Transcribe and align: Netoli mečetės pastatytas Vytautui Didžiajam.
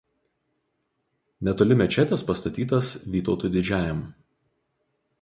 Netoli 1.49 1.77
mečetės 1.83 2.25
pastatytas 2.33 2.93
Vytautui 3.17 3.55
Didžiajam. 3.59 4.05